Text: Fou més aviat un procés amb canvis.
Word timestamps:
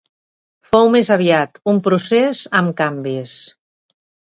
Fou 0.71 0.89
més 0.95 1.11
aviat 1.17 1.61
un 1.75 1.83
procés 1.91 2.43
amb 2.65 2.77
canvis. 2.85 3.41